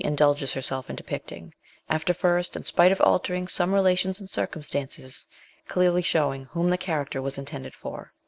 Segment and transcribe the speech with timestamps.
[0.03, 1.53] indulges herself in depicting,
[1.87, 5.27] after first, in spite of altering some relations and circumstances,
[5.67, 8.11] clearly showing whom the character was intended for.